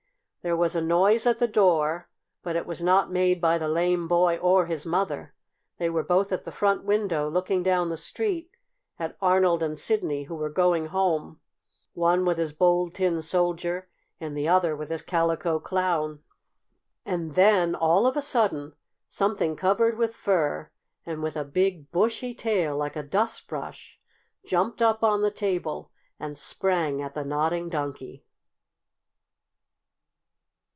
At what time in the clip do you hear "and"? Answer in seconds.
9.61-9.77, 14.19-14.35, 17.05-17.35, 21.05-21.21, 26.19-26.35